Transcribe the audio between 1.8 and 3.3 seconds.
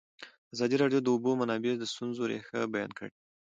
ستونزو رېښه بیان کړې.